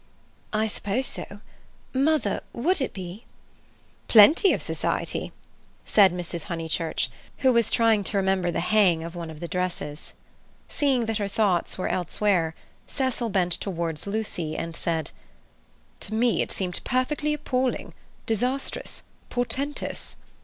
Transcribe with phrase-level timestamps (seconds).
[0.51, 1.41] "I suppose so.
[1.93, 3.25] Mother, would it be?"
[4.07, 5.31] "Plenty of society,"
[5.85, 6.45] said Mrs.
[6.45, 7.07] Honeychurch,
[7.45, 10.13] who was trying to remember the hang of one of the dresses.
[10.67, 12.55] Seeing that her thoughts were elsewhere,
[12.87, 15.11] Cecil bent towards Lucy and said:
[15.99, 17.93] "To me it seemed perfectly appalling,
[18.25, 20.15] disastrous, portentous."